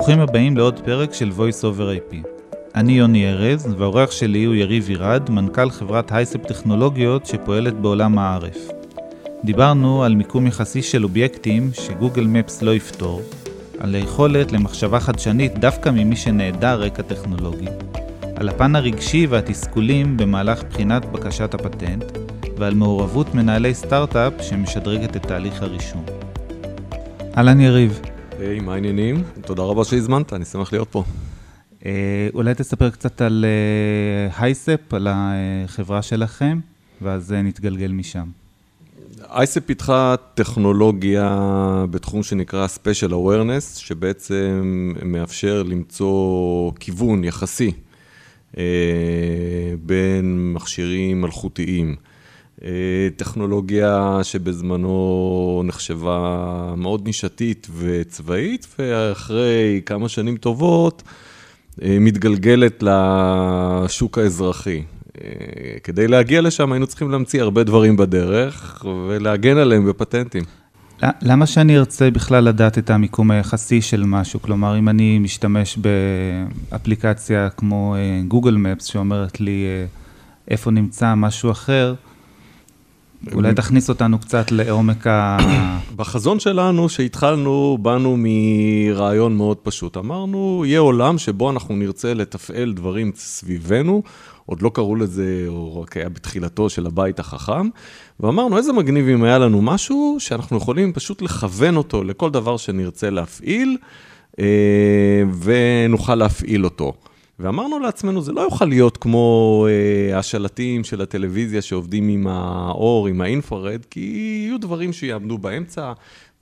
[0.00, 2.16] ברוכים הבאים לעוד פרק של voice over IP.
[2.74, 8.68] אני יוני ארז, והאורח שלי הוא יריב ירד, מנכ"ל חברת הייספ טכנולוגיות שפועלת בעולם הערף.
[9.44, 13.22] דיברנו על מיקום יחסי של אובייקטים שגוגל מפס לא יפתור,
[13.80, 17.68] על היכולת למחשבה חדשנית דווקא ממי שנעדר רקע טכנולוגי,
[18.36, 22.04] על הפן הרגשי והתסכולים במהלך בחינת בקשת הפטנט,
[22.58, 26.04] ועל מעורבות מנהלי סטארט-אפ שמשדרגת את תהליך הרישום.
[27.36, 28.00] אהלן יריב.
[28.40, 29.22] היי, hey, מה העניינים?
[29.46, 31.04] תודה רבה שהזמנת, אני שמח להיות פה.
[31.80, 31.84] Uh,
[32.34, 33.44] אולי תספר קצת על
[34.38, 36.60] הייספ, uh, על החברה שלכם,
[37.02, 38.26] ואז uh, נתגלגל משם.
[39.30, 41.36] אייספ פיתחה טכנולוגיה
[41.90, 47.72] בתחום שנקרא Special Awareness, שבעצם מאפשר למצוא כיוון יחסי
[48.58, 48.62] אה,
[49.82, 51.96] בין מכשירים מלכותיים.
[52.64, 61.02] אה, טכנולוגיה שבזמנו נחשבה מאוד נישתית וצבאית, ואחרי כמה שנים טובות
[61.82, 64.82] אה, מתגלגלת לשוק האזרחי.
[65.20, 65.30] אה,
[65.84, 70.42] כדי להגיע לשם היינו צריכים להמציא הרבה דברים בדרך ולהגן עליהם בפטנטים.
[71.22, 74.42] למה שאני ארצה בכלל לדעת את המיקום היחסי של משהו?
[74.42, 75.78] כלומר, אם אני משתמש
[76.70, 77.96] באפליקציה כמו
[78.28, 79.66] גוגל מפס שאומרת לי
[80.48, 81.94] איפה נמצא משהו אחר,
[83.32, 85.38] אולי תכניס אותנו קצת לעומק ה...
[85.96, 89.96] בחזון שלנו, שהתחלנו, באנו מרעיון מאוד פשוט.
[89.96, 94.02] אמרנו, יהיה עולם שבו אנחנו נרצה לתפעל דברים סביבנו,
[94.46, 97.68] עוד לא קראו לזה, או רק היה בתחילתו של הבית החכם,
[98.20, 103.10] ואמרנו, איזה מגניב אם היה לנו משהו שאנחנו יכולים פשוט לכוון אותו לכל דבר שנרצה
[103.10, 103.76] להפעיל,
[104.40, 106.92] אה, ונוכל להפעיל אותו.
[107.40, 113.20] ואמרנו לעצמנו, זה לא יוכל להיות כמו אה, השלטים של הטלוויזיה שעובדים עם האור, עם
[113.20, 114.00] האינפרד, כי
[114.46, 115.92] יהיו דברים שיעמדו באמצע,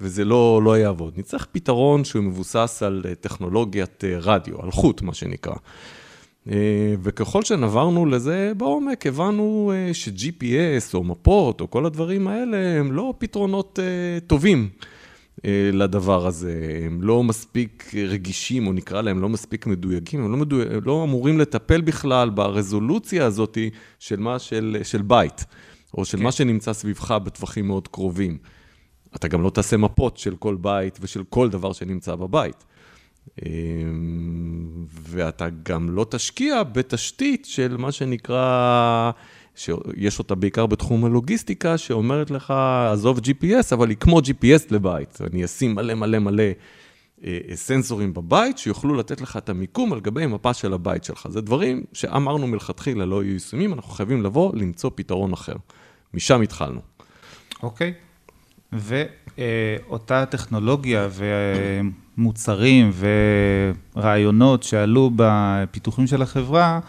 [0.00, 1.14] וזה לא, לא יעבוד.
[1.16, 5.54] נצטרך פתרון שהוא מבוסס על אה, טכנולוגיית אה, רדיו, על חוט, מה שנקרא.
[6.50, 13.14] אה, וככל שנברנו לזה בעומק, הבנו ש-GPS או מפות או כל הדברים האלה הם לא
[13.19, 13.78] פתרונות
[14.26, 14.69] טובים.
[15.44, 20.37] אה, לדבר הזה, הם לא מספיק רגישים, או נקרא להם לא מספיק מדויקים, הם לא,
[20.37, 20.56] מדו...
[20.84, 23.59] לא אמורים לטפל בכלל ברזולוציה הזאת
[23.99, 25.44] של מה, של, של בית,
[25.94, 26.25] או של כן.
[26.25, 28.38] מה שנמצא סביבך בטווחים מאוד קרובים.
[29.16, 32.65] אתה גם לא תעשה מפות של כל בית ושל כל דבר שנמצא בבית.
[33.47, 33.50] אה,
[34.91, 39.10] ואתה גם לא תשקיע בתשתית של מה שנקרא
[39.58, 42.50] שיש אותה בעיקר בתחום הלוגיסטיקה, שאומרת לך,
[42.92, 45.19] עזוב GPS, אבל היא כמו GPS לבית.
[45.32, 46.42] אני אשים מלא מלא מלא
[47.24, 51.26] אה, סנסורים בבית, שיוכלו לתת לך את המיקום על גבי מפה של הבית שלך.
[51.30, 55.54] זה דברים שאמרנו מלכתחילה לא יהיו יישומים, אנחנו חייבים לבוא, למצוא פתרון אחר.
[56.14, 56.80] משם התחלנו.
[57.62, 57.92] אוקיי.
[58.72, 61.08] ואותה טכנולוגיה
[62.16, 62.90] ומוצרים
[63.94, 66.80] ורעיונות שעלו בפיתוחים של החברה,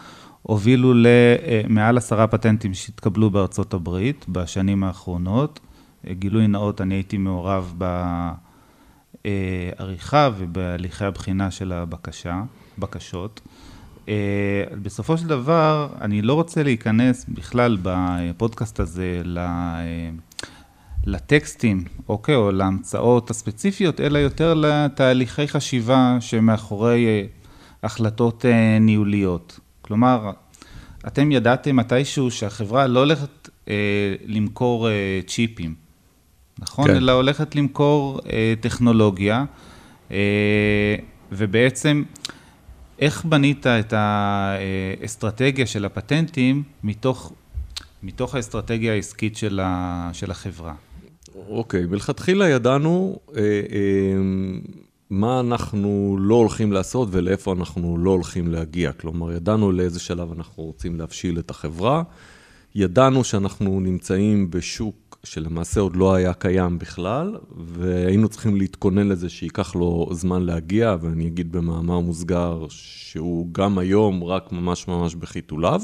[0.42, 5.60] הובילו למעל עשרה פטנטים שהתקבלו בארצות הברית בשנים האחרונות.
[6.06, 7.74] גילוי נאות, אני הייתי מעורב
[9.24, 12.42] בעריכה ובהליכי הבחינה של הבקשה,
[12.78, 13.40] בקשות.
[14.82, 19.22] בסופו של דבר, אני לא רוצה להיכנס בכלל בפודקאסט הזה
[21.04, 27.28] לטקסטים, אוקיי, או להמצאות הספציפיות, אלא יותר לתהליכי חשיבה שמאחורי
[27.82, 28.44] החלטות
[28.80, 29.60] ניהוליות.
[29.90, 30.30] כלומר,
[31.06, 33.74] אתם ידעתם מתישהו שהחברה לא הולכת אה,
[34.26, 35.74] למכור אה, צ'יפים,
[36.58, 36.86] נכון?
[36.86, 36.96] כן.
[36.96, 39.44] אלא הולכת למכור אה, טכנולוגיה,
[40.10, 40.96] אה,
[41.32, 42.02] ובעצם,
[42.98, 47.32] איך בנית את האסטרטגיה של הפטנטים מתוך,
[48.02, 50.74] מתוך האסטרטגיה העסקית של, ה, של החברה?
[51.48, 53.18] אוקיי, מלכתחילה ידענו...
[53.36, 53.60] אה, אה,
[55.10, 58.92] מה אנחנו לא הולכים לעשות ולאיפה אנחנו לא הולכים להגיע.
[58.92, 62.02] כלומר, ידענו לאיזה שלב אנחנו רוצים להבשיל את החברה,
[62.74, 69.74] ידענו שאנחנו נמצאים בשוק שלמעשה עוד לא היה קיים בכלל, והיינו צריכים להתכונן לזה שייקח
[69.74, 75.82] לו זמן להגיע, ואני אגיד במאמר מוסגר שהוא גם היום רק ממש ממש בחיתוליו.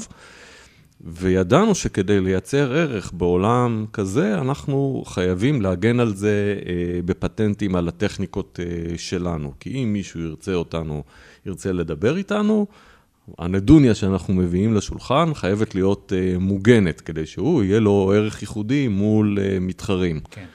[1.01, 8.59] וידענו שכדי לייצר ערך בעולם כזה, אנחנו חייבים להגן על זה אה, בפטנטים על הטכניקות
[8.59, 9.53] אה, שלנו.
[9.59, 11.03] כי אם מישהו ירצה אותנו,
[11.45, 12.67] ירצה לדבר איתנו,
[13.37, 19.37] הנדוניה שאנחנו מביאים לשולחן חייבת להיות אה, מוגנת, כדי שהוא, יהיה לו ערך ייחודי מול
[19.61, 20.19] מתחרים.
[20.31, 20.45] כן.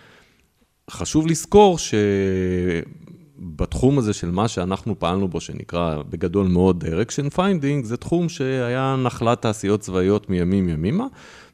[0.90, 1.94] חשוב לזכור ש...
[3.42, 8.96] בתחום הזה של מה שאנחנו פעלנו בו, שנקרא בגדול מאוד Direction Finding, זה תחום שהיה
[9.04, 11.06] נחלת תעשיות צבאיות מימים ימימה,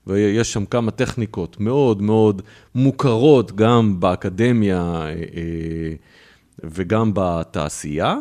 [0.07, 2.43] ויש שם כמה טכניקות מאוד מאוד
[2.75, 5.93] מוכרות גם באקדמיה אה, אה,
[6.65, 8.17] וגם בתעשייה.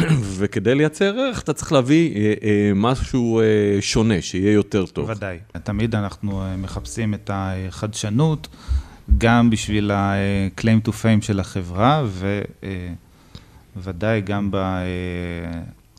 [0.38, 3.40] וכדי לייצר ערך, אתה צריך להביא אה, משהו
[3.80, 5.10] שונה, שיהיה יותר טוב.
[5.10, 5.38] ודאי.
[5.64, 8.48] תמיד אנחנו מחפשים את החדשנות,
[9.18, 12.04] גם בשביל ה-claim to fame של החברה,
[13.76, 14.50] וודאי גם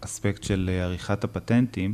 [0.02, 1.94] באספקט של עריכת הפטנטים.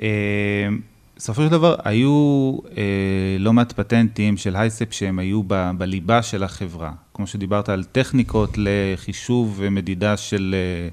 [0.00, 0.68] אה,
[1.16, 6.42] בסופו של דבר, היו אה, לא מעט פטנטים של הייספ שהם היו ב, בליבה של
[6.42, 6.92] החברה.
[7.14, 10.88] כמו שדיברת על טכניקות לחישוב ומדידה של אה,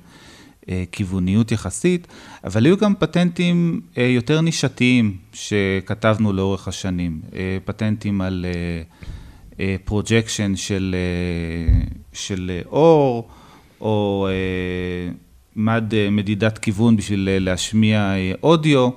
[0.69, 2.07] אה, כיווניות יחסית,
[2.43, 7.21] אבל היו גם פטנטים אה, יותר נישתיים שכתבנו לאורך השנים.
[7.35, 8.83] אה, פטנטים על אה,
[9.85, 13.27] projection אה, של, אה, של אור,
[13.81, 15.11] או אה,
[15.55, 18.89] מד אה, מדידת כיוון בשביל אה, להשמיע אה, אודיו.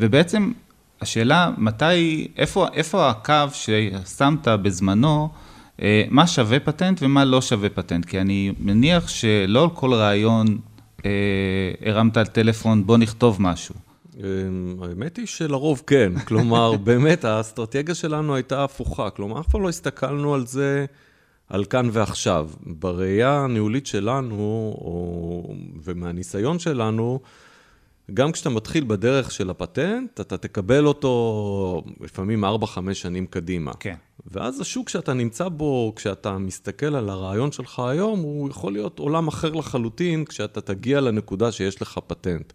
[0.00, 0.52] ובעצם
[1.00, 5.28] השאלה מתי, איפה, איפה הקו ששמת בזמנו,
[5.82, 10.58] אה, מה שווה פטנט ומה לא שווה פטנט, כי אני מניח שלא על כל רעיון
[11.04, 11.10] אה,
[11.86, 13.89] הרמת על טלפון, בוא נכתוב משהו.
[14.24, 19.68] אה, האמת היא שלרוב כן, כלומר, באמת האסטרטגיה שלנו הייתה הפוכה, כלומר, אף פעם לא
[19.68, 20.86] הסתכלנו על זה,
[21.48, 22.50] על כאן ועכשיו.
[22.66, 27.20] בראייה הניהולית שלנו, או, ומהניסיון שלנו,
[28.14, 32.48] גם כשאתה מתחיל בדרך של הפטנט, אתה תקבל אותו לפעמים 4-5
[32.92, 33.72] שנים קדימה.
[33.80, 33.94] כן.
[34.26, 39.28] ואז השוק שאתה נמצא בו, כשאתה מסתכל על הרעיון שלך היום, הוא יכול להיות עולם
[39.28, 42.52] אחר לחלוטין, כשאתה תגיע לנקודה שיש לך פטנט.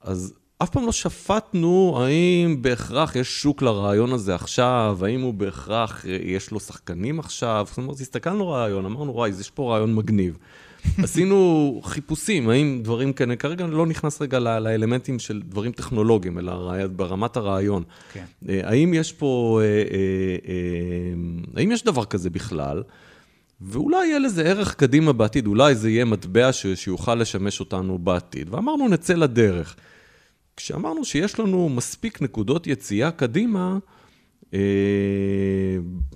[0.00, 6.04] אז אף פעם לא שפטנו האם בהכרח יש שוק לרעיון הזה עכשיו, האם הוא בהכרח,
[6.22, 7.66] יש לו שחקנים עכשיו.
[7.68, 10.38] זאת אומרת, הסתכלנו רעיון, אמרנו, וואי, יש פה רעיון מגניב.
[11.04, 17.36] עשינו חיפושים, האם דברים כאלה, כרגע לא נכנס רגע לאלמנטים של דברים טכנולוגיים, אלא ברמת
[17.36, 17.82] הרעיון.
[18.12, 18.24] כן.
[18.48, 20.54] אה, האם יש פה, אה, אה,
[21.56, 22.82] האם יש דבר כזה בכלל?
[23.60, 28.54] ואולי יהיה לזה ערך קדימה בעתיד, אולי זה יהיה מטבע שיוכל לשמש אותנו בעתיד.
[28.54, 29.76] ואמרנו, נצא לדרך.
[30.62, 33.78] כשאמרנו שיש לנו מספיק נקודות יציאה קדימה,
[34.54, 34.58] אה,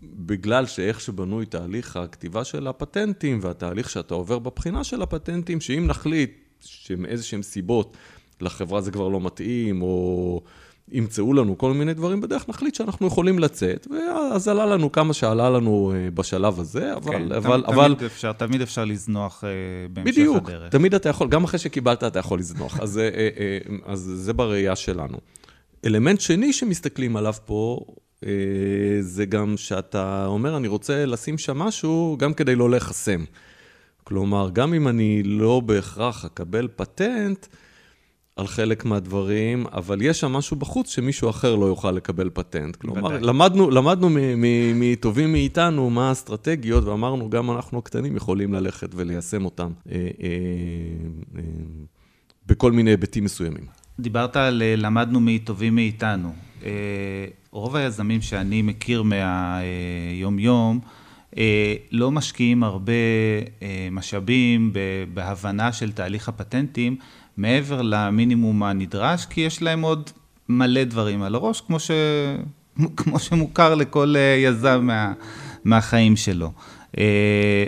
[0.02, 6.31] בגלל שאיך שבנוי תהליך הכתיבה של הפטנטים והתהליך שאתה עובר בבחינה של הפטנטים, שאם נחליט
[6.61, 7.96] שמאיזשהם סיבות
[8.41, 10.43] לחברה זה כבר לא מתאים, או
[10.92, 15.50] ימצאו לנו כל מיני דברים בדרך, נחליט שאנחנו יכולים לצאת, ואז עלה לנו כמה שעלה
[15.50, 17.12] לנו אה, בשלב הזה, אבל...
[17.12, 17.96] כן, אבל, תמיד, אבל...
[18.06, 19.50] אפשר, תמיד אפשר לזנוח אה,
[19.90, 20.48] בהמשך בדיוק, הדרך.
[20.48, 23.00] בדיוק, תמיד אתה יכול, גם אחרי שקיבלת אתה יכול לזנוח, אז,
[23.86, 25.19] אז זה בראייה שלנו.
[25.84, 27.81] אלמנט שני שמסתכלים עליו פה,
[28.26, 28.31] אה,
[29.00, 33.25] זה גם שאתה אומר, אני רוצה לשים שם משהו גם כדי לא להיחסם.
[34.04, 37.46] כלומר, גם אם אני לא בהכרח אקבל פטנט
[38.36, 42.76] על חלק מהדברים, אבל יש שם משהו בחוץ שמישהו אחר לא יוכל לקבל פטנט.
[42.76, 44.08] כלומר, למדנו, למדנו
[44.75, 51.40] מטובים מאיתנו מה האסטרטגיות, ואמרנו, גם אנחנו הקטנים יכולים ללכת וליישם אותם אה, אה,
[52.46, 53.66] בכל מיני היבטים מסוימים.
[54.00, 56.32] דיברת על למדנו מטובים מאיתנו.
[57.50, 60.81] רוב היזמים שאני מכיר מהיום-יום,
[61.38, 62.92] אה, לא משקיעים הרבה
[63.62, 64.72] אה, משאבים
[65.14, 66.96] בהבנה של תהליך הפטנטים
[67.36, 70.10] מעבר למינימום הנדרש, כי יש להם עוד
[70.48, 71.90] מלא דברים על הראש, כמו, ש...
[72.96, 75.12] כמו שמוכר לכל אה, יזם מה...
[75.64, 76.52] מהחיים שלו.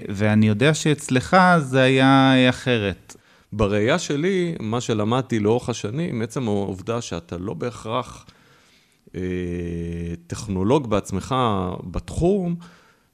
[0.08, 3.16] ואני יודע שאצלך זה היה אחרת.
[3.52, 8.26] בראייה שלי, מה שלמדתי לאורך השנים, עצם העובדה שאתה לא בהכרח
[9.14, 9.20] אה,
[10.26, 11.34] טכנולוג בעצמך
[11.84, 12.56] בתחום,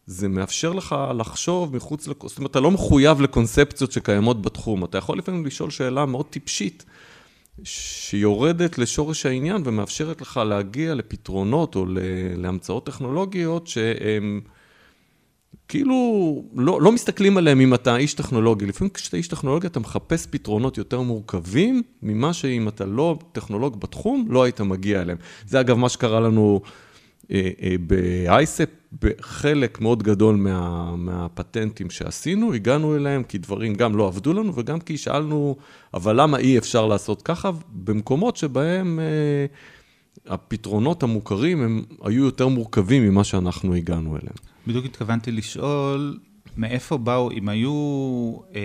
[0.06, 2.16] זה מאפשר לך לחשוב מחוץ, לק...
[2.26, 4.84] זאת אומרת, אתה לא מחויב לקונספציות שקיימות בתחום.
[4.84, 6.84] אתה יכול לפעמים לשאול שאלה מאוד טיפשית,
[7.64, 11.86] שיורדת לשורש העניין ומאפשרת לך להגיע לפתרונות או
[12.36, 14.40] להמצאות טכנולוגיות שהן...
[15.68, 18.66] כאילו, לא, לא מסתכלים עליהם אם אתה איש טכנולוגי.
[18.66, 24.26] לפעמים כשאתה איש טכנולוגי אתה מחפש פתרונות יותר מורכבים ממה שאם אתה לא טכנולוג בתחום,
[24.30, 25.18] לא היית מגיע אליהם.
[25.46, 26.60] זה אגב מה שקרה לנו
[27.30, 34.06] אה, אה, ב-ISEP, בחלק מאוד גדול מה, מהפטנטים שעשינו, הגענו אליהם כי דברים גם לא
[34.06, 35.56] עבדו לנו וגם כי שאלנו,
[35.94, 39.00] אבל למה אי אפשר לעשות ככה במקומות שבהם...
[39.00, 39.46] אה,
[40.26, 44.36] הפתרונות המוכרים הם היו יותר מורכבים ממה שאנחנו הגענו אליהם.
[44.66, 46.18] בדיוק התכוונתי לשאול,
[46.56, 47.72] מאיפה באו, אם היו
[48.54, 48.60] אה,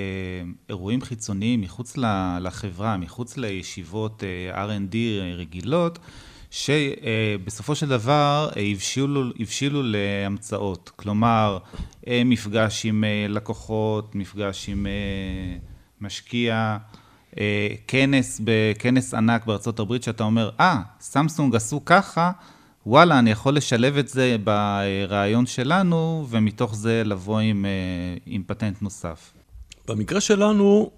[0.69, 1.97] אירועים חיצוניים מחוץ
[2.41, 4.95] לחברה, מחוץ לישיבות אה, R&D
[5.37, 5.99] רגילות,
[6.57, 10.91] שבסופו של דבר אה, הבשילו, הבשילו להמצאות.
[10.95, 11.57] כלומר,
[12.07, 14.87] אה, מפגש עם אה, לקוחות, מפגש עם
[16.01, 16.77] משקיע,
[17.87, 22.31] כנס, בכנס ענק בארצות הברית, שאתה אומר, אה, ah, סמסונג עשו ככה,
[22.85, 27.65] וואלה, אני יכול לשלב את זה ברעיון שלנו, ומתוך זה לבוא עם,
[28.25, 29.33] עם פטנט נוסף.
[29.87, 30.91] במקרה שלנו,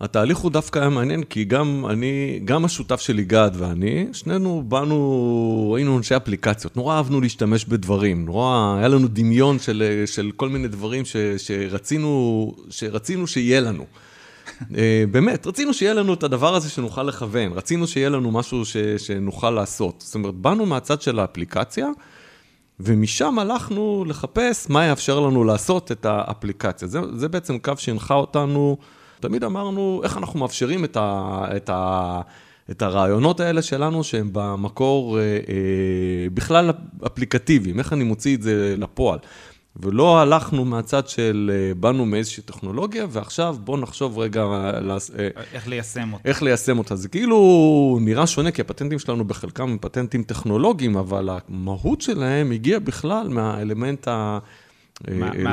[0.00, 5.74] התהליך הוא דווקא היה מעניין, כי גם אני, גם השותף שלי, גד ואני, שנינו באנו,
[5.76, 10.68] היינו אנשי אפליקציות, נורא אהבנו להשתמש בדברים, נורא, היה לנו דמיון של, של כל מיני
[10.68, 13.86] דברים ש, שרצינו, שרצינו שיהיה לנו.
[14.76, 18.76] אה, באמת, רצינו שיהיה לנו את הדבר הזה שנוכל לכוון, רצינו שיהיה לנו משהו ש,
[18.76, 20.04] שנוכל לעשות.
[20.06, 21.86] זאת אומרת, באנו מהצד של האפליקציה,
[22.80, 26.88] ומשם הלכנו לחפש מה יאפשר לנו לעשות את האפליקציה.
[26.88, 28.76] זה, זה בעצם קו שהנחה אותנו.
[29.20, 32.20] תמיד אמרנו, איך אנחנו מאפשרים את, ה, את, ה,
[32.70, 35.38] את הרעיונות האלה שלנו, שהם במקור אה, אה,
[36.34, 36.70] בכלל
[37.06, 39.18] אפליקטיביים, איך אני מוציא את זה לפועל.
[39.76, 44.42] ולא הלכנו מהצד של אה, באנו מאיזושהי טכנולוגיה, ועכשיו בואו נחשוב רגע...
[44.42, 46.28] אה, איך ליישם אותה.
[46.28, 46.96] איך ליישם אותה.
[46.96, 52.80] זה כאילו נראה שונה, כי הפטנטים שלנו בחלקם הם פטנטים טכנולוגיים, אבל המהות שלהם הגיעה
[52.80, 54.38] בכלל מהאלמנט ה...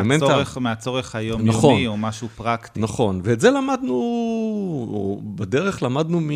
[0.03, 2.79] מהצורך, מהצורך היומיומי נכון, או משהו פרקטי.
[2.79, 6.29] נכון, ואת זה למדנו, בדרך למדנו, מ,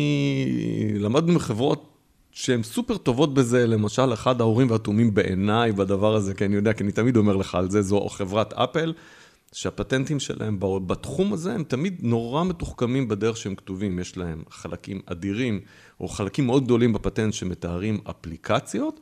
[0.98, 1.88] למדנו מחברות
[2.30, 6.84] שהן סופר טובות בזה, למשל, אחד ההורים והתומים בעיניי בדבר הזה, כי אני יודע, כי
[6.84, 8.92] אני תמיד אומר לך על זה, זו חברת אפל,
[9.52, 13.98] שהפטנטים שלהם בתחום הזה, הם תמיד נורא מתוחכמים בדרך שהם כתובים.
[13.98, 15.60] יש להם חלקים אדירים,
[16.00, 19.00] או חלקים מאוד גדולים בפטנט שמתארים אפליקציות.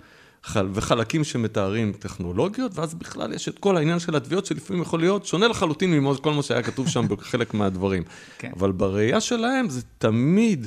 [0.73, 5.49] וחלקים שמתארים טכנולוגיות, ואז בכלל יש את כל העניין של התביעות, שלפעמים יכול להיות שונה
[5.49, 8.02] לחלוטין מכל מה שהיה כתוב שם בחלק מהדברים.
[8.38, 8.50] כן.
[8.56, 10.66] אבל בראייה שלהם זה תמיד,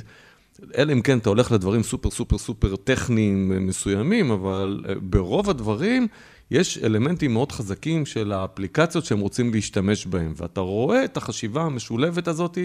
[0.76, 6.08] אלא אם כן אתה הולך לדברים סופר סופר סופר טכניים מסוימים, אבל אה, ברוב הדברים
[6.50, 12.28] יש אלמנטים מאוד חזקים של האפליקציות שהם רוצים להשתמש בהם, ואתה רואה את החשיבה המשולבת
[12.28, 12.58] הזאת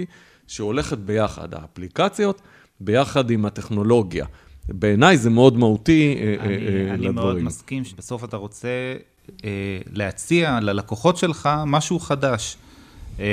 [0.47, 2.41] שהולכת ביחד, האפליקציות
[2.79, 4.25] ביחד עם הטכנולוגיה.
[4.73, 7.07] בעיניי זה מאוד מהותי אני, אה, אה, אני לדברים.
[7.07, 8.67] אני מאוד מסכים שבסוף אתה רוצה
[9.45, 9.49] אה,
[9.93, 12.57] להציע ללקוחות שלך משהו חדש,
[13.19, 13.25] אה,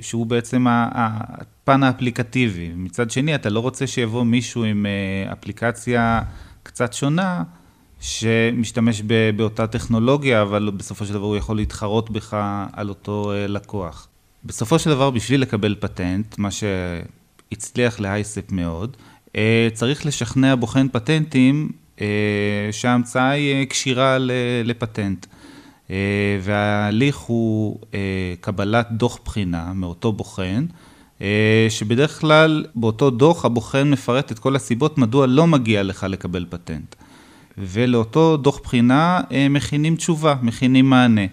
[0.00, 2.70] שהוא בעצם הפן האפליקטיבי.
[2.76, 6.22] מצד שני, אתה לא רוצה שיבוא מישהו עם אה, אפליקציה
[6.62, 7.42] קצת שונה,
[8.00, 9.02] שמשתמש
[9.36, 12.36] באותה טכנולוגיה, אבל בסופו של דבר הוא יכול להתחרות בך
[12.72, 14.08] על אותו אה, לקוח.
[14.44, 19.15] בסופו של דבר, בשביל לקבל פטנט, מה שהצליח להייספ מאוד, אה,
[19.74, 22.06] צריך לשכנע בוחן פטנטים אה,
[22.72, 24.18] שההמצאה היא אה, כשירה
[24.64, 25.26] לפטנט.
[26.42, 27.78] וההליך הוא
[28.40, 30.66] קבלת דוח בחינה מאותו בוחן,
[31.68, 36.94] שבדרך כלל באותו דוח הבוחן מפרט את כל הסיבות מדוע לא מגיע לך לקבל פטנט.
[37.58, 41.26] ולאותו דוח בחינה מכינים תשובה, מכינים מענה.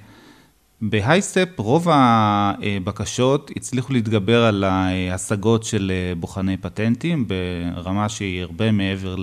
[0.89, 9.15] בהייסטפ רוב הבקשות הצליחו להתגבר על ההשגות של בוחני פטנטים ברמה שהיא הרבה מעבר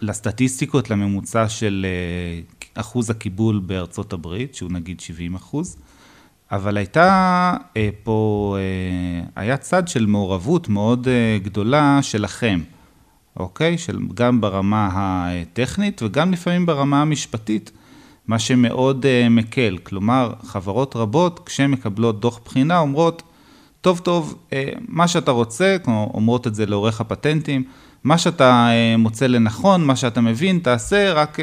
[0.00, 1.86] לסטטיסטיקות, לממוצע של
[2.74, 5.76] אחוז הקיבול בארצות הברית, שהוא נגיד 70 אחוז.
[6.52, 7.56] אבל הייתה
[8.02, 8.56] פה,
[9.36, 11.08] היה צד של מעורבות מאוד
[11.42, 12.60] גדולה שלכם,
[13.36, 13.78] אוקיי?
[13.78, 17.70] של, גם ברמה הטכנית וגם לפעמים ברמה המשפטית.
[18.30, 19.78] מה שמאוד uh, מקל.
[19.82, 23.22] כלומר, חברות רבות, כשהן מקבלות דוח בחינה, אומרות,
[23.80, 24.52] טוב, טוב, uh,
[24.88, 27.64] מה שאתה רוצה, כמו אומרות את זה לעורך הפטנטים,
[28.04, 31.42] מה שאתה uh, מוצא לנכון, מה שאתה מבין, תעשה, רק, uh,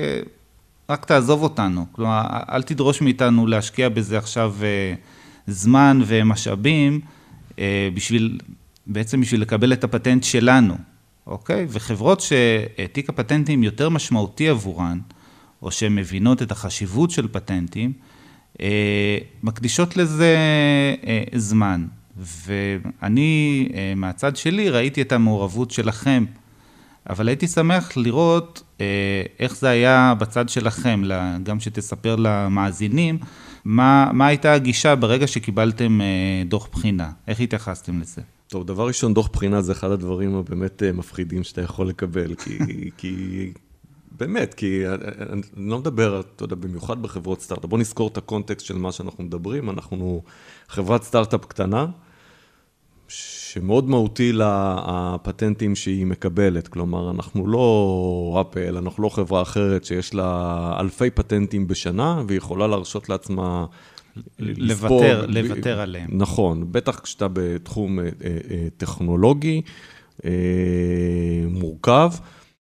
[0.90, 1.86] רק תעזוב אותנו.
[1.92, 4.98] כלומר, אל תדרוש מאיתנו להשקיע בזה עכשיו uh,
[5.48, 7.00] זמן ומשאבים,
[7.50, 7.60] uh,
[7.94, 8.40] בשביל,
[8.88, 10.76] בעצם בשביל לקבל את הפטנט שלנו,
[11.28, 11.66] אוקיי?
[11.70, 15.00] וחברות שתיק הפטנטים יותר משמעותי עבורן,
[15.62, 17.94] או שהן מבינות את החשיבות של פטנטים,
[18.62, 20.36] אה, מקדישות לזה
[21.08, 21.86] אה, זמן.
[22.18, 26.26] ואני, אה, מהצד שלי, ראיתי את המעורבות שלכם,
[27.10, 28.64] אבל הייתי שמח לראות
[29.40, 31.02] איך זה היה בצד שלכם,
[31.44, 33.18] גם שתספר למאזינים,
[33.66, 36.00] מה, מה הייתה הגישה ברגע שקיבלתם
[36.46, 38.22] דוח בחינה, איך התייחסתם לזה?
[38.48, 42.58] טוב, דבר ראשון, דוח בחינה זה אחד הדברים הבאמת מפחידים שאתה יכול לקבל, כי,
[42.98, 43.52] כי
[44.18, 44.84] באמת, כי
[45.30, 47.70] אני לא מדבר, אתה יודע, במיוחד בחברות סטארט-אפ.
[47.70, 49.70] בוא נזכור את הקונטקסט של מה שאנחנו מדברים.
[49.70, 50.24] אנחנו
[50.68, 51.86] חברת סטארט-אפ קטנה,
[53.08, 56.68] שמאוד מהותי לפטנטים שהיא מקבלת.
[56.68, 62.68] כלומר, אנחנו לא אפל, אנחנו לא חברה אחרת שיש לה אלפי פטנטים בשנה, והיא יכולה
[62.68, 63.66] להרשות לעצמה...
[64.40, 66.10] לוותר, לוותר עליהם.
[66.12, 69.62] נכון, בטח כשאתה בתחום אה, אה, טכנולוגי
[71.48, 72.12] מורכב.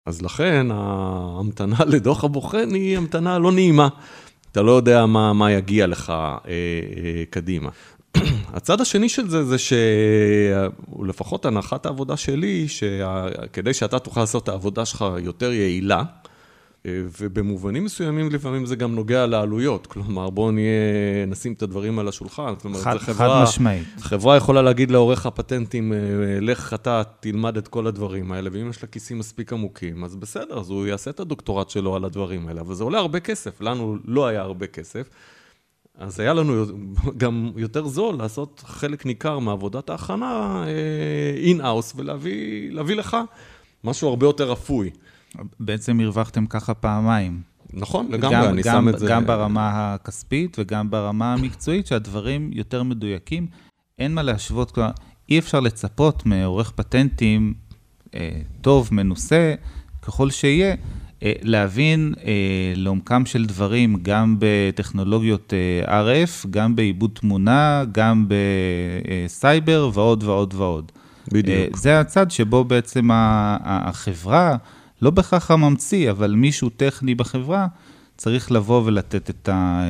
[0.06, 3.88] אז לכן ההמתנה לדוח הבוחן היא המתנה לא נעימה.
[4.52, 7.70] אתה לא יודע מה, מה יגיע לך אה, אה, קדימה.
[8.54, 9.56] הצד השני של זה, זה
[10.98, 16.02] שלפחות הנחת העבודה שלי, שכדי שאתה תוכל לעשות את העבודה שלך יותר יעילה,
[16.86, 22.54] ובמובנים מסוימים לפעמים זה גם נוגע לעלויות, כלומר בואו נהיה, נשים את הדברים על השולחן.
[22.62, 23.88] כלומר, חד, חברה, חד משמעית.
[23.98, 25.92] חברה יכולה להגיד לעורך הפטנטים,
[26.40, 30.58] לך אתה תלמד את כל הדברים האלה, ואם יש לה כיסים מספיק עמוקים, אז בסדר,
[30.58, 33.96] אז הוא יעשה את הדוקטורט שלו על הדברים האלה, אבל זה עולה הרבה כסף, לנו
[34.04, 35.08] לא היה הרבה כסף.
[35.98, 36.64] אז היה לנו
[37.16, 40.64] גם יותר זול לעשות חלק ניכר מעבודת ההכנה
[41.44, 43.16] in-house ולהביא לך
[43.84, 44.90] משהו הרבה יותר אפוי.
[45.60, 47.42] בעצם הרווחתם ככה פעמיים.
[47.72, 49.06] נכון, לגמרי, גם, אני גם, שם את זה...
[49.06, 53.46] גם ברמה הכספית וגם ברמה המקצועית, שהדברים יותר מדויקים.
[53.98, 54.90] אין מה להשוות, כלומר,
[55.30, 57.54] אי אפשר לצפות מעורך פטנטים
[58.14, 59.54] אה, טוב, מנוסה,
[60.02, 60.74] ככל שיהיה,
[61.24, 62.32] אה, להבין אה,
[62.76, 65.52] לעומקם של דברים, גם בטכנולוגיות
[65.86, 70.92] אה, RF, גם בעיבוד תמונה, גם בסייבר ועוד ועוד ועוד.
[71.28, 71.76] בדיוק.
[71.76, 73.08] זה הצד שבו בעצם
[73.64, 74.56] החברה,
[75.02, 77.66] לא בהכרח הממציא, אבל מישהו טכני בחברה,
[78.16, 79.86] צריך לבוא ולתת את, ה,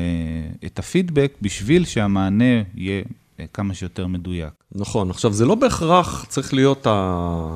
[0.67, 3.03] את הפידבק בשביל שהמענה יהיה
[3.53, 4.53] כמה שיותר מדויק.
[4.73, 6.87] נכון, עכשיו זה לא בהכרח צריך להיות,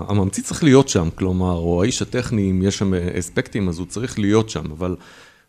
[0.09, 4.19] הממציא צריך להיות שם, כלומר, או האיש הטכני, אם יש שם אספקטים, אז הוא צריך
[4.19, 4.97] להיות שם, אבל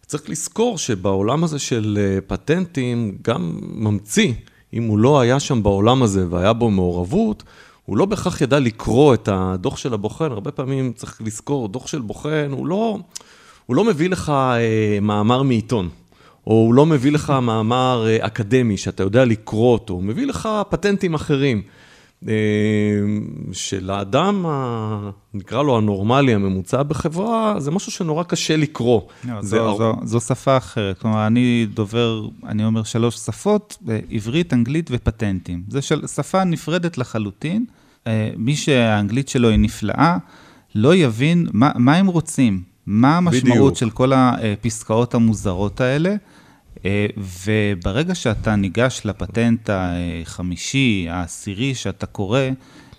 [0.05, 4.33] צריך לזכור שבעולם הזה של אה, פטנטים, גם ממציא,
[4.73, 7.43] אם הוא לא היה שם בעולם הזה והיה בו מעורבות,
[7.89, 12.01] הוא לא בהכרח ידע לקרוא את הדוח של הבוחן, הרבה פעמים צריך לזכור, דוח של
[12.01, 12.99] בוחן, הוא לא,
[13.65, 15.89] הוא לא מביא לך אה, מאמר מעיתון.
[16.47, 20.49] או הוא לא מביא לך מאמר אה, אקדמי שאתה יודע לקרוא אותו, הוא מביא לך
[20.69, 21.61] פטנטים אחרים.
[22.27, 22.33] אה,
[23.51, 24.45] של האדם,
[25.33, 29.01] נקרא לו הנורמלי, הממוצע בחברה, זה משהו שנורא קשה לקרוא.
[29.23, 33.99] לא, זו, זו, זו, זו שפה אחרת, כלומר, אני דובר, אני אומר שלוש שפות, אה,
[34.11, 35.63] עברית, אנגלית ופטנטים.
[35.69, 37.65] זו של, שפה נפרדת לחלוטין.
[38.37, 40.17] מי שהאנגלית שלו היא נפלאה,
[40.75, 43.77] לא יבין מה, מה הם רוצים, מה המשמעות בדיוק.
[43.77, 46.15] של כל הפסקאות המוזרות האלה.
[46.85, 52.41] אה, וברגע שאתה ניגש לפטנט החמישי, העשירי שאתה קורא,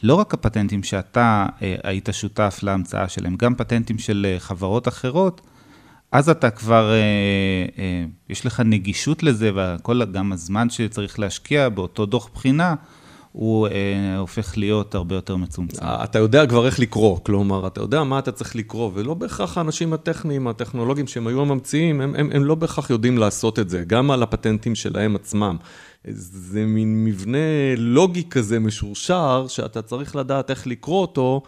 [0.02, 5.40] לא רק הפטנטים שאתה אה, היית שותף להמצאה שלהם, גם פטנטים של אה, חברות אחרות,
[6.12, 6.92] אז אתה כבר,
[8.30, 12.74] יש לך נגישות לזה, וגם הזמן שצריך להשקיע באותו דוח בחינה,
[13.32, 15.82] הוא אה, הופך להיות הרבה יותר מצומצם.
[15.84, 19.92] אתה יודע כבר איך לקרוא, כלומר, אתה יודע מה אתה צריך לקרוא, ולא בהכרח האנשים
[19.92, 24.10] הטכניים, הטכנולוגיים שהם היו הממציאים, הם, הם, הם לא בהכרח יודעים לעשות את זה, גם
[24.10, 25.56] על הפטנטים שלהם עצמם.
[26.04, 31.42] זה מין מבנה לוגי כזה משורשר, שאתה צריך לדעת איך לקרוא אותו,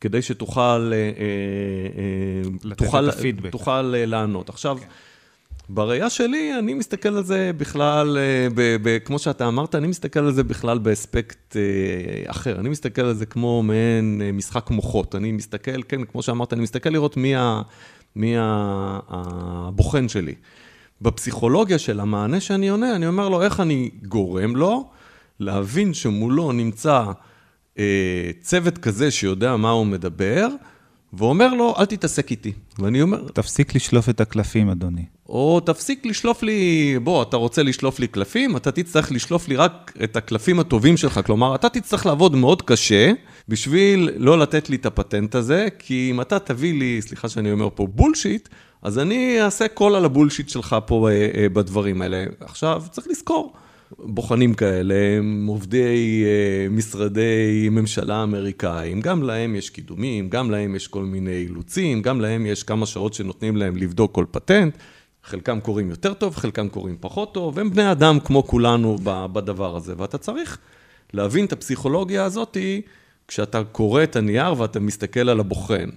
[0.00, 0.92] כדי שתוכל...
[0.92, 3.50] אה, אה, לתת תוכל, את הפידבק.
[3.50, 4.48] תוכל לענות.
[4.48, 4.78] עכשיו...
[4.80, 4.86] כן.
[5.68, 10.20] בראייה שלי, אני מסתכל על זה בכלל, אה, ב, ב, כמו שאתה אמרת, אני מסתכל
[10.20, 12.60] על זה בכלל באספקט אה, אחר.
[12.60, 15.14] אני מסתכל על זה כמו מעין אה, משחק מוחות.
[15.14, 17.62] אני מסתכל, כן, כמו שאמרת, אני מסתכל לראות מי, ה,
[18.16, 20.34] מי ה, הבוחן שלי.
[21.02, 24.90] בפסיכולוגיה של המענה שאני עונה, אני אומר לו איך אני גורם לו
[25.40, 27.04] להבין שמולו נמצא
[27.78, 30.48] אה, צוות כזה שיודע מה הוא מדבר,
[31.12, 32.52] ואומר לו, אל תתעסק איתי.
[32.78, 33.28] ואני אומר...
[33.34, 35.04] תפסיק לשלוף את הקלפים, אדוני.
[35.28, 39.92] או תפסיק לשלוף לי, בוא, אתה רוצה לשלוף לי קלפים, אתה תצטרך לשלוף לי רק
[40.04, 41.20] את הקלפים הטובים שלך.
[41.26, 43.12] כלומר, אתה תצטרך לעבוד מאוד קשה
[43.48, 47.68] בשביל לא לתת לי את הפטנט הזה, כי אם אתה תביא לי, סליחה שאני אומר
[47.74, 48.48] פה בולשיט,
[48.82, 52.24] אז אני אעשה קול על הבולשיט שלך פה אה, אה, בדברים האלה.
[52.40, 53.52] עכשיו, צריך לזכור.
[53.98, 60.88] בוחנים כאלה, הם עובדי אה, משרדי ממשלה אמריקאים, גם להם יש קידומים, גם להם יש
[60.88, 64.76] כל מיני אילוצים, גם להם יש כמה שעות שנותנים להם לבדוק כל פטנט.
[65.24, 69.94] חלקם קוראים יותר טוב, חלקם קוראים פחות טוב, הם בני אדם כמו כולנו בדבר הזה,
[69.96, 70.58] ואתה צריך
[71.12, 72.82] להבין את הפסיכולוגיה הזאתי
[73.28, 75.88] כשאתה קורא את הנייר ואתה מסתכל על הבוחן.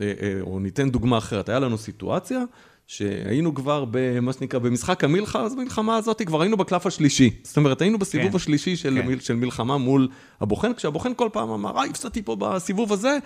[0.00, 2.40] אה, אה, או ניתן דוגמה אחרת, היה לנו סיטואציה
[2.86, 7.30] שהיינו כבר במה שנקרא, במשחק המלחמה, אז המלחמה הזאת כבר היינו בקלף השלישי.
[7.42, 9.20] זאת אומרת, היינו בסיבוב כן, השלישי של, כן.
[9.20, 10.08] של מלחמה מול
[10.40, 13.18] הבוחן, כשהבוחן כל פעם אמר, אה, הפסדתי פה בסיבוב הזה,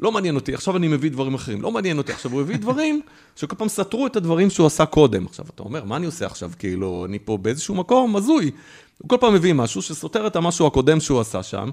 [0.00, 3.00] לא מעניין אותי, עכשיו אני מביא דברים אחרים, לא מעניין אותי, עכשיו הוא הביא דברים
[3.36, 5.26] שכל פעם סתרו את הדברים שהוא עשה קודם.
[5.26, 6.50] עכשיו, אתה אומר, מה אני עושה עכשיו?
[6.58, 8.50] כאילו, אני פה באיזשהו מקום הזוי.
[8.98, 11.70] הוא כל פעם מביא משהו שסותר את המשהו הקודם שהוא עשה שם,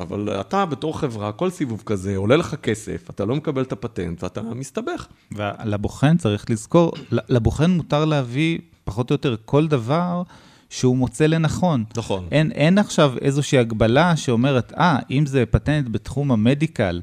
[0.00, 4.22] אבל אתה בתור חברה, כל סיבוב כזה עולה לך כסף, אתה לא מקבל את הפטנט
[4.22, 5.06] ואתה מסתבך.
[5.32, 10.22] ולבוחן צריך לזכור, לבוחן מותר להביא פחות או יותר כל דבר
[10.70, 11.84] שהוא מוצא לנכון.
[11.96, 12.28] נכון.
[12.32, 17.00] אין, אין עכשיו איזושהי הגבלה שאומרת, אה, ah, אם זה פטנט בתחום המדיקל,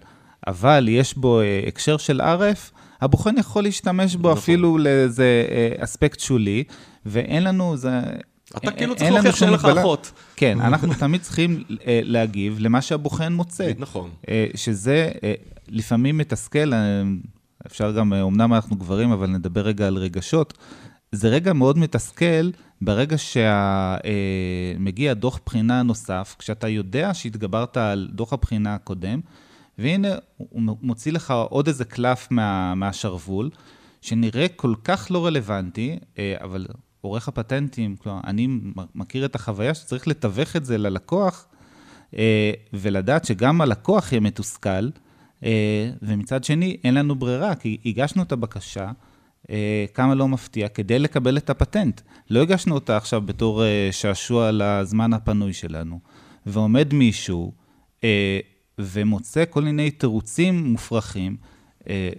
[0.47, 4.37] אבל יש בו אה, הקשר של RF, הבוחן יכול להשתמש בו נכון.
[4.37, 6.63] אפילו לאיזה אה, אספקט שולי,
[7.05, 8.01] ואין לנו, זה,
[8.57, 10.11] אתה כאילו צריך להוכיח שאין לך אחות.
[10.35, 13.71] כן, אנחנו תמיד צריכים אה, להגיב למה שהבוחן מוצא.
[13.77, 14.09] נכון.
[14.55, 15.11] שזה
[15.67, 16.71] לפעמים מתסכל,
[17.67, 20.57] אפשר גם, אמנם אנחנו גברים, אבל נדבר רגע על רגשות.
[21.11, 22.49] זה רגע מאוד מתסכל
[22.81, 23.15] ברגע
[24.77, 29.19] שמגיע דוח בחינה נוסף, כשאתה יודע שהתגברת על דוח הבחינה הקודם,
[29.77, 30.07] והנה
[30.37, 33.49] הוא מוציא לך עוד איזה קלף מה, מהשרוול,
[34.01, 36.67] שנראה כל כך לא רלוונטי, אה, אבל
[37.01, 38.47] עורך הפטנטים, כלומר, אני
[38.95, 41.47] מכיר את החוויה שצריך לתווך את זה ללקוח,
[42.17, 44.89] אה, ולדעת שגם הלקוח יהיה מתוסכל,
[45.43, 48.91] אה, ומצד שני, אין לנו ברירה, כי הגשנו את הבקשה,
[49.93, 52.01] כמה לא מפתיע, כדי לקבל את הפטנט.
[52.29, 55.99] לא הגשנו אותה עכשיו בתור שעשוע לזמן הפנוי שלנו.
[56.45, 57.53] ועומד מישהו
[58.79, 61.58] ומוצא כל מיני תירוצים מופרכים, אה,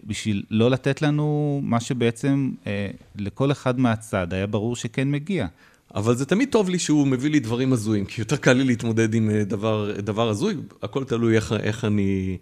[0.05, 5.47] בשביל לא לתת לנו מה שבעצם אה, לכל אחד מהצד היה ברור שכן מגיע.
[5.95, 9.15] אבל זה תמיד טוב לי שהוא מביא לי דברים הזויים, כי יותר קל לי להתמודד
[9.15, 12.39] עם אה, דבר, דבר הזוי, הכל תלוי איך, איך אני...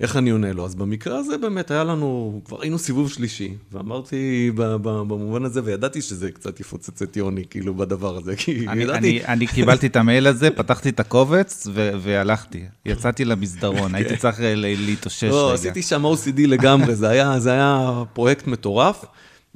[0.00, 0.64] איך אני עונה לו?
[0.64, 6.30] אז במקרה הזה באמת היה לנו, כבר היינו סיבוב שלישי, ואמרתי במובן הזה, וידעתי שזה
[6.30, 8.98] קצת יפוצץ את יוני, כאילו, בדבר הזה, כי אני, ידעתי...
[8.98, 12.64] אני, אני קיבלתי את המייל הזה, פתחתי את הקובץ ו- והלכתי.
[12.86, 15.36] יצאתי למסדרון, הייתי צריך להתאושש לא, רגע.
[15.36, 19.04] לא, עשיתי שם OCD לגמרי, זה היה, זה היה פרויקט מטורף.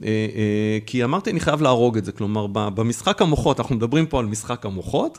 [0.05, 2.13] אה, אה, כי אמרתי, אני חייב להרוג את זה.
[2.13, 5.19] כלומר, במשחק המוחות, אנחנו מדברים פה על משחק המוחות,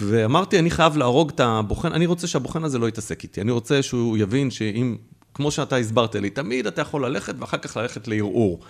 [0.00, 3.40] ואמרתי, אני חייב להרוג את הבוחן, אני רוצה שהבוחן הזה לא יתעסק איתי.
[3.40, 4.96] אני רוצה שהוא יבין שאם,
[5.34, 8.60] כמו שאתה הסברת לי, תמיד אתה יכול ללכת ואחר כך ללכת לערעור.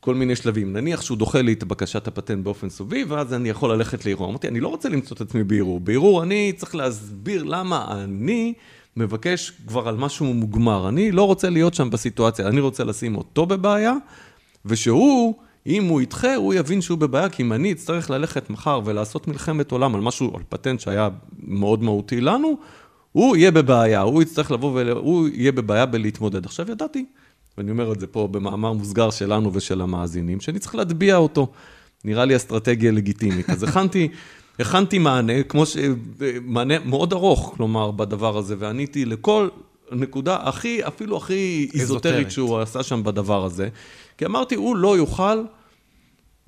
[0.00, 0.72] כל מיני שלבים.
[0.72, 4.30] נניח שהוא דוחה לי את בקשת הפטנט באופן סובי, ואז אני יכול ללכת לערעור.
[4.30, 5.80] אמרתי, אני לא רוצה למצוא את עצמי בערעור.
[5.80, 8.54] בערעור אני צריך להסביר למה אני
[8.96, 10.88] מבקש כבר על משהו מוגמר.
[10.88, 13.94] אני לא רוצה להיות שם בסיטואציה, אני רוצה לשים אותו בבעיה,
[14.64, 15.34] ושהוא
[15.66, 19.72] אם הוא ידחה, הוא יבין שהוא בבעיה, כי אם אני אצטרך ללכת מחר ולעשות מלחמת
[19.72, 22.56] עולם על משהו, על פטנט שהיה מאוד מהותי לנו,
[23.12, 26.44] הוא יהיה בבעיה, הוא יצטרך לבוא והוא יהיה בבעיה בלהתמודד.
[26.44, 27.04] עכשיו ידעתי,
[27.58, 31.52] ואני אומר את זה פה במאמר מוסגר שלנו ושל המאזינים, שאני צריך להטביע אותו.
[32.04, 33.50] נראה לי אסטרטגיה לגיטימית.
[33.50, 34.08] אז הכנתי,
[34.60, 35.76] הכנתי מענה, כמו ש...
[36.42, 39.48] מענה מאוד ארוך, כלומר, בדבר הזה, ועניתי לכל
[39.92, 43.68] נקודה הכי, אפילו הכי איזוטרית שהוא עשה שם בדבר הזה.
[44.18, 45.42] כי אמרתי, הוא לא יוכל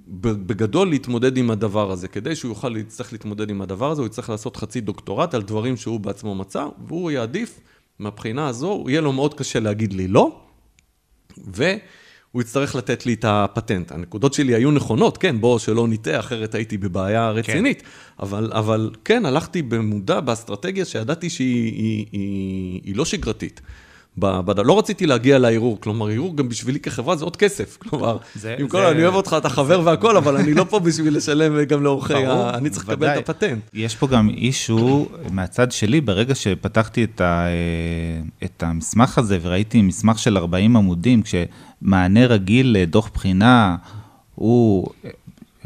[0.09, 2.09] בגדול להתמודד עם הדבר הזה.
[2.09, 5.76] כדי שהוא יוכל להצטרך להתמודד עם הדבר הזה, הוא יצטרך לעשות חצי דוקטורט על דברים
[5.76, 7.61] שהוא בעצמו מצא, והוא יעדיף,
[7.98, 10.40] מהבחינה הזו, יהיה לו מאוד קשה להגיד לי לא,
[11.38, 13.92] והוא יצטרך לתת לי את הפטנט.
[13.92, 17.83] הנקודות שלי היו נכונות, כן, בוא, שלא נטעה, אחרת הייתי בבעיה רצינית.
[17.83, 17.88] כן.
[18.20, 23.61] אבל, אבל כן, הלכתי במודע, באסטרטגיה שידעתי שהיא היא, היא, היא לא שגרתית.
[24.18, 24.61] בד...
[24.61, 27.76] לא רציתי להגיע לערעור, כלומר, ערעור גם בשבילי כחברה זה עוד כסף.
[27.76, 28.90] כלומר, זה, עם כל, זה...
[28.90, 32.50] אני אוהב אותך, אתה חבר והכל, אבל אני לא פה בשביל לשלם גם לאורחי, ה...
[32.55, 33.62] אני צריך לקבל את הפטנט.
[33.74, 37.46] יש פה גם אישו מהצד שלי, ברגע שפתחתי את, ה...
[38.44, 43.76] את המסמך הזה וראיתי מסמך של 40 עמודים, כשמענה רגיל לדוח בחינה
[44.35, 44.87] הוא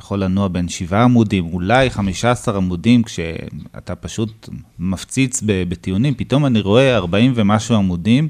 [0.00, 6.96] יכול לנוע בין שבעה עמודים, אולי 15 עמודים, כשאתה פשוט מפציץ בטיעונים, פתאום אני רואה
[6.96, 8.28] 40 ומשהו עמודים,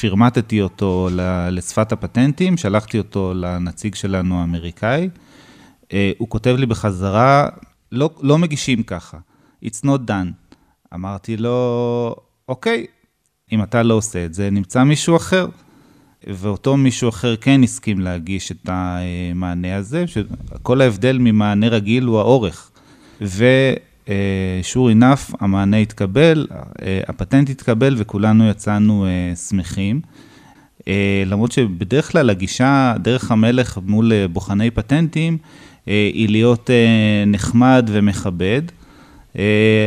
[0.00, 1.08] פירמטתי אותו
[1.50, 5.08] לשפת הפטנטים, שלחתי אותו לנציג שלנו האמריקאי,
[5.92, 7.48] אה, הוא כותב לי בחזרה,
[7.92, 9.18] לא, לא מגישים ככה,
[9.64, 10.54] it's not done.
[10.94, 12.14] אמרתי לו,
[12.48, 12.86] אוקיי,
[13.52, 15.46] אם אתה לא עושה את זה, נמצא מישהו אחר.
[16.26, 22.70] ואותו מישהו אחר כן הסכים להגיש את המענה הזה, שכל ההבדל ממענה רגיל הוא האורך.
[23.20, 26.46] ושור אינף, המענה התקבל,
[27.08, 30.00] הפטנט התקבל וכולנו יצאנו אה, שמחים.
[30.88, 35.38] אה, למרות שבדרך כלל הגישה, דרך המלך מול אה, בוחני פטנטים,
[35.86, 36.70] היא להיות
[37.26, 38.62] נחמד ומכבד.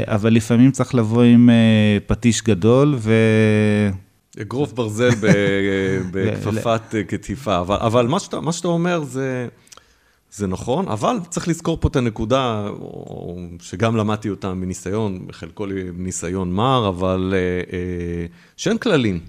[0.07, 1.49] אבל לפעמים צריך לבוא עם
[2.07, 3.13] פטיש גדול ו...
[4.41, 5.09] אגרוף ברזל
[6.11, 9.47] בכפפת קטיפה, אבל, אבל מה, שאתה, מה שאתה אומר זה,
[10.31, 12.69] זה נכון, אבל צריך לזכור פה את הנקודה,
[13.61, 15.65] שגם למדתי אותה מניסיון, חלקו
[15.97, 17.37] ניסיון מר, אבל אה,
[17.77, 18.25] אה,
[18.57, 19.19] שאין כללים.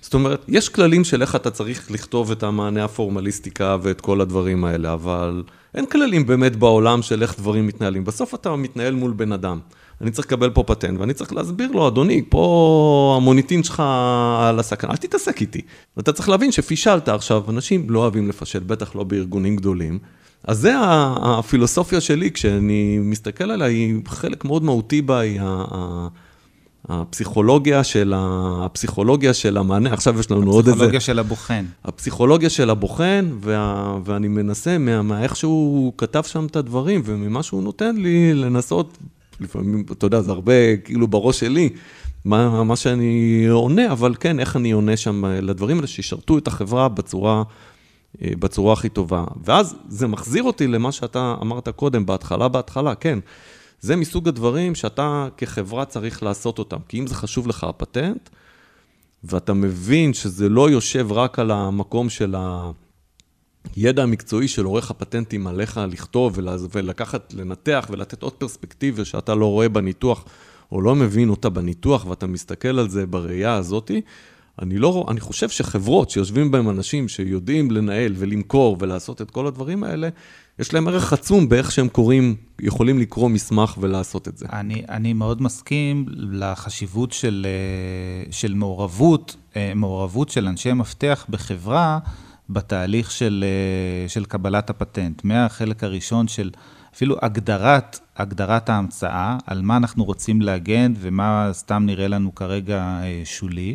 [0.00, 4.64] זאת אומרת, יש כללים של איך אתה צריך לכתוב את המענה הפורמליסטיקה ואת כל הדברים
[4.64, 5.42] האלה, אבל
[5.74, 8.04] אין כללים באמת בעולם של איך דברים מתנהלים.
[8.04, 9.58] בסוף אתה מתנהל מול בן אדם.
[10.00, 13.82] אני צריך לקבל פה פטנט, ואני צריך להסביר לו, אדוני, פה המוניטין שלך
[14.40, 15.60] על הסכנה, אל תתעסק איתי.
[15.96, 19.98] ואתה צריך להבין שפישלת עכשיו, אנשים לא אוהבים לפשל, בטח לא בארגונים גדולים.
[20.44, 20.74] אז זה
[21.22, 25.40] הפילוסופיה שלי, כשאני מסתכל עליה, היא חלק מאוד מהותי בה, היא
[26.88, 30.70] הפסיכולוגיה של, הפסיכולוגיה של המענה, עכשיו יש לנו עוד איזה...
[30.70, 31.64] הפסיכולוגיה של הבוחן.
[31.84, 37.96] הפסיכולוגיה של הבוחן, וה, ואני מנסה, מאיך שהוא כתב שם את הדברים, וממה שהוא נותן
[37.96, 38.98] לי, לנסות
[39.40, 41.68] לפעמים, אתה יודע, זה הרבה כאילו בראש שלי,
[42.24, 46.88] מה, מה שאני עונה, אבל כן, איך אני עונה שם לדברים האלה שישרתו את החברה
[46.88, 47.42] בצורה,
[48.22, 49.24] אה, בצורה הכי טובה.
[49.44, 53.18] ואז זה מחזיר אותי למה שאתה אמרת קודם, בהתחלה, בהתחלה, כן.
[53.80, 56.78] זה מסוג הדברים שאתה כחברה צריך לעשות אותם.
[56.88, 58.28] כי אם זה חשוב לך הפטנט,
[59.24, 62.34] ואתה מבין שזה לא יושב רק על המקום של
[63.76, 66.38] הידע המקצועי של עורך הפטנטים עליך לכתוב
[66.72, 70.24] ולקחת, לנתח ולתת עוד פרספקטיבה שאתה לא רואה בניתוח
[70.72, 74.00] או לא מבין אותה בניתוח ואתה מסתכל על זה בראייה הזאתי,
[74.62, 79.84] אני, לא, אני חושב שחברות שיושבים בהן אנשים שיודעים לנהל ולמכור ולעשות את כל הדברים
[79.84, 80.08] האלה,
[80.58, 84.46] יש להם ערך עצום באיך שהם קוראים, יכולים לקרוא מסמך ולעשות את זה.
[84.52, 91.98] אני, אני מאוד מסכים לחשיבות של, אה, של מעורבות, אה, מעורבות של אנשי מפתח בחברה
[92.50, 95.24] בתהליך של, אה, של קבלת הפטנט.
[95.24, 96.50] מהחלק הראשון של
[96.94, 103.74] אפילו הגדרת, הגדרת ההמצאה, על מה אנחנו רוצים להגן ומה סתם נראה לנו כרגע שולי.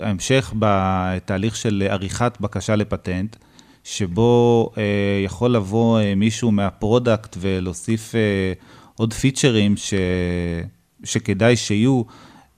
[0.00, 3.36] ההמשך בתהליך של עריכת בקשה לפטנט,
[3.84, 4.82] שבו אה,
[5.24, 8.52] יכול לבוא אה, מישהו מה product ולהוסיף אה,
[8.96, 9.94] עוד פיצ'רים ש,
[11.04, 12.02] שכדאי שיהיו.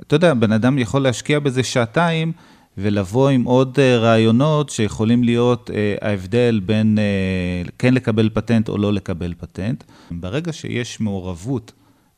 [0.03, 2.33] אתה יודע, בן אדם יכול להשקיע בזה שעתיים
[2.81, 8.79] ולבוא עם עוד אה, רעיונות שיכולים להיות אה, ההבדל בין אה, כן לקבל פטנט או
[8.79, 9.85] לא לקבל פטנט.
[10.11, 11.73] ברגע שיש מעורבות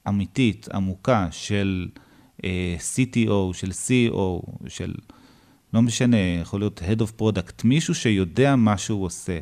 [0.08, 1.88] אמיתית, עמוקה, של
[2.78, 4.94] CTO, של CEO, של...
[5.74, 9.38] לא משנה, יכול להיות Head of Product, מישהו שיודע מה שהוא עושה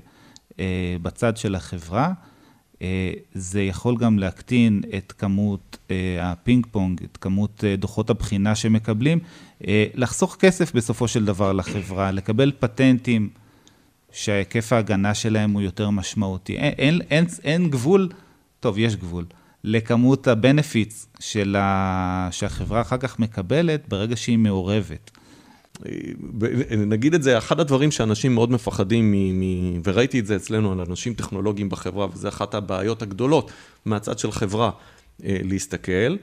[1.03, 2.13] בצד של החברה,
[3.35, 9.19] זה יכול גם להקטין את כמות אה, הפינג פונג, את כמות אה, דוחות הבחינה שמקבלים,
[9.67, 13.29] אה, לחסוך כסף בסופו של דבר לחברה, לקבל פטנטים
[14.13, 16.57] שהיקף ההגנה שלהם הוא יותר משמעותי.
[16.57, 18.09] אין, אין, אין, אין גבול,
[18.61, 19.25] טוב, יש גבול,
[19.65, 21.21] לכמות ה-benefits
[22.31, 25.18] שהחברה אחר כך מקבלת ברגע שהיא מעורבת.
[26.77, 30.81] נגיד את זה, אחד הדברים שאנשים מאוד מפחדים, מ, מ, וראיתי את זה אצלנו על
[30.81, 33.51] אנשים טכנולוגיים בחברה, וזה אחת הבעיות הגדולות
[33.85, 34.71] מהצד של חברה
[35.25, 36.17] אה, להסתכל.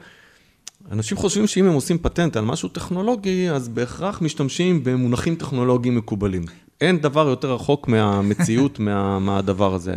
[0.92, 6.42] אנשים חושבים שאם הם עושים פטנט על משהו טכנולוגי, אז בהכרח משתמשים במונחים טכנולוגיים מקובלים.
[6.80, 9.96] אין דבר יותר רחוק מהמציאות, מה, מהדבר הזה.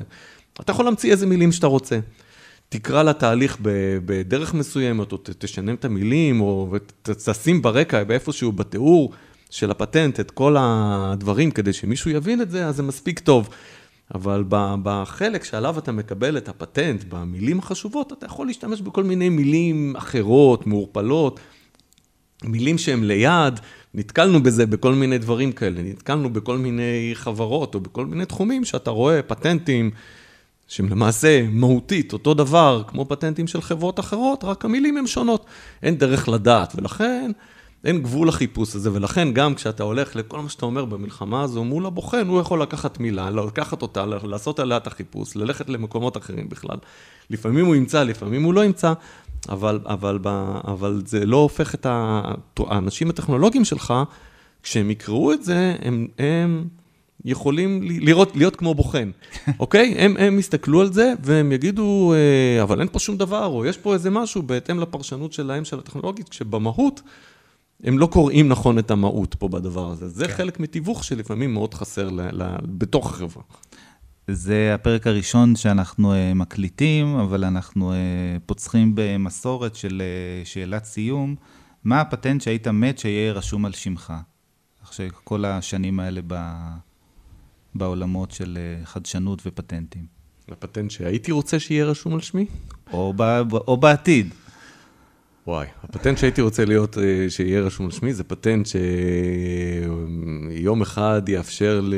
[0.59, 1.99] אתה יכול להמציא איזה מילים שאתה רוצה.
[2.69, 3.57] תקרא לתהליך
[4.05, 9.13] בדרך מסוימת, או תשנן את המילים, או תשים ברקע באיפשהו בתיאור.
[9.49, 13.49] של הפטנט, את כל הדברים, כדי שמישהו יבין את זה, אז זה מספיק טוב.
[14.15, 14.43] אבל
[14.83, 20.67] בחלק שעליו אתה מקבל את הפטנט, במילים החשובות, אתה יכול להשתמש בכל מיני מילים אחרות,
[20.67, 21.39] מעורפלות,
[22.43, 23.59] מילים שהן ליד,
[23.93, 28.91] נתקלנו בזה בכל מיני דברים כאלה, נתקלנו בכל מיני חברות או בכל מיני תחומים שאתה
[28.91, 29.91] רואה פטנטים
[30.67, 35.45] שהם למעשה מהותית אותו דבר כמו פטנטים של חברות אחרות, רק המילים הן שונות.
[35.83, 37.31] אין דרך לדעת, ולכן...
[37.85, 41.85] אין גבול לחיפוש הזה, ולכן גם כשאתה הולך לכל מה שאתה אומר במלחמה הזו מול
[41.85, 46.77] הבוחן, הוא יכול לקחת מילה, לקחת אותה, לעשות עליה את החיפוש, ללכת למקומות אחרים בכלל.
[47.29, 48.93] לפעמים הוא ימצא, לפעמים הוא לא ימצא,
[49.49, 50.19] אבל, אבל,
[50.67, 51.87] אבל זה לא הופך את
[52.59, 53.93] האנשים הטכנולוגיים שלך,
[54.63, 56.67] כשהם יקראו את זה, הם, הם
[57.25, 59.11] יכולים לראות, להיות כמו בוחן,
[59.59, 59.95] אוקיי?
[59.97, 63.77] הם, הם יסתכלו על זה והם יגידו, אה, אבל אין פה שום דבר, או יש
[63.77, 67.01] פה איזה משהו בהתאם לפרשנות שלהם של הטכנולוגית, כשבמהות...
[67.83, 70.09] הם לא קוראים נכון את המהות פה בדבר הזה.
[70.09, 70.33] זה כן.
[70.33, 73.43] חלק מתיווך שלפעמים מאוד חסר ל, ל, בתוך החברה.
[74.27, 77.95] זה הפרק הראשון שאנחנו uh, מקליטים, אבל אנחנו uh,
[78.45, 80.01] פוצחים במסורת של
[80.43, 81.35] uh, שאלת סיום.
[81.83, 84.13] מה הפטנט שהיית מת שיהיה רשום על שמך?
[84.83, 86.35] אחרי כל השנים האלה ב,
[87.75, 90.05] בעולמות של חדשנות ופטנטים.
[90.51, 92.45] הפטנט שהייתי רוצה שיהיה רשום על שמי?
[92.93, 94.33] או, ב, או בעתיד.
[95.47, 98.67] וואי, הפטנט שהייתי רוצה להיות, אה, שיהיה רשום על שמי, זה פטנט
[100.55, 101.93] שיום אחד יאפשר ל...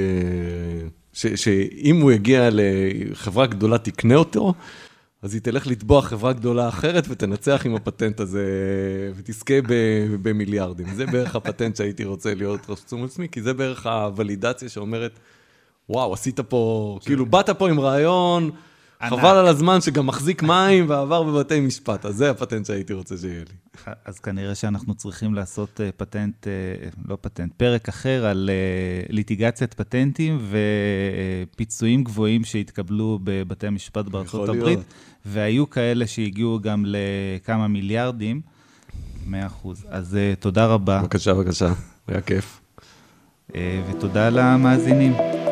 [1.14, 1.28] ש...
[1.28, 4.54] שאם הוא יגיע לחברה גדולה תקנה אותו,
[5.22, 8.46] אז היא תלך לתבוע חברה גדולה אחרת ותנצח עם הפטנט הזה
[9.16, 9.74] ותזכה ב...
[10.22, 10.88] במיליארדים.
[10.96, 15.20] זה בערך הפטנט שהייתי רוצה להיות רשום על שמי, כי זה בערך הוולידציה שאומרת,
[15.90, 18.52] וואו, עשית פה, כאילו באת פה עם רעיון...
[19.10, 23.40] חבל על הזמן שגם מחזיק מים ועבר בבתי משפט, אז זה הפטנט שהייתי רוצה שיהיה
[23.40, 23.94] לי.
[24.06, 26.52] אז כנראה שאנחנו צריכים לעשות אה, פטנט, אה,
[27.08, 30.40] לא פטנט, פרק אחר על אה, ליטיגציית פטנטים
[31.52, 34.80] ופיצויים גבוהים שהתקבלו בבתי המשפט בארצות הברית,
[35.26, 38.42] והיו כאלה שהגיעו גם לכמה מיליארדים.
[39.26, 39.86] מאה אחוז.
[39.90, 41.02] אז תודה רבה.
[41.02, 41.74] בבקשה, בבקשה,
[42.08, 42.62] היה כיף.
[43.90, 45.51] ותודה למאזינים.